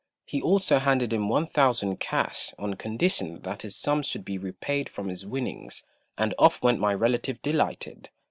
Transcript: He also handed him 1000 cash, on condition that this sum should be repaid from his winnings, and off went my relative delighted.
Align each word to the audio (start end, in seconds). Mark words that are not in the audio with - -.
He 0.25 0.41
also 0.41 0.79
handed 0.79 1.13
him 1.13 1.29
1000 1.29 1.99
cash, 1.99 2.55
on 2.57 2.73
condition 2.73 3.39
that 3.43 3.59
this 3.59 3.75
sum 3.75 4.01
should 4.01 4.25
be 4.25 4.39
repaid 4.39 4.89
from 4.89 5.09
his 5.09 5.27
winnings, 5.27 5.83
and 6.17 6.33
off 6.39 6.59
went 6.63 6.79
my 6.79 6.95
relative 6.95 7.39
delighted. 7.43 8.09